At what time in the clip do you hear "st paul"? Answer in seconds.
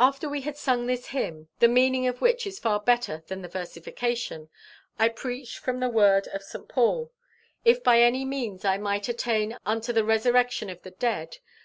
6.42-7.12